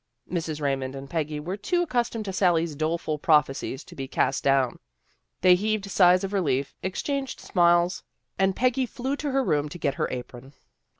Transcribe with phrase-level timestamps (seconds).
[0.27, 0.59] Mrs.
[0.59, 4.79] Raymond and Peggy were too accus tomed to Sally's doleful prophecies to be cast down.
[5.41, 8.03] They heaved sighs of relief, exchanged RUTH IS PERPLEXED
[8.39, 10.53] 165 smiles, and Peggy flew to her room to get her apron.